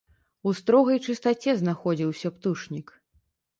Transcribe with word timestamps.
У 0.47 0.53
строгай 0.59 1.01
чыстаце 1.07 1.55
знаходзіўся 1.61 2.27
птушнік. 2.39 2.87